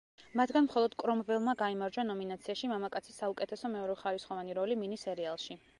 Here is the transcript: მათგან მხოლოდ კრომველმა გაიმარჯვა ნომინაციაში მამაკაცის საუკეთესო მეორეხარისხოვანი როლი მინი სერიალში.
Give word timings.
მათგან 0.39 0.67
მხოლოდ 0.67 0.95
კრომველმა 1.03 1.53
გაიმარჯვა 1.59 2.07
ნომინაციაში 2.09 2.73
მამაკაცის 2.73 3.23
საუკეთესო 3.25 3.73
მეორეხარისხოვანი 3.79 4.63
როლი 4.63 4.83
მინი 4.85 5.05
სერიალში. 5.07 5.65